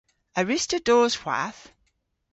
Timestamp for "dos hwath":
0.87-1.61